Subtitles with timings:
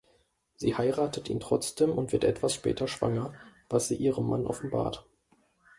[0.55, 3.35] Sie heiratet ihn trotzdem und wird etwas später schwanger,
[3.69, 5.05] was sie ihrem Mann offenbart.